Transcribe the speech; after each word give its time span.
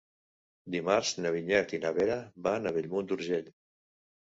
Dimarts 0.75 1.11
na 1.25 1.33
Vinyet 1.35 1.77
i 1.79 1.81
na 1.85 1.93
Vera 1.99 2.17
van 2.49 2.73
a 2.73 2.75
Bellmunt 2.81 3.13
d'Urgell. 3.15 3.55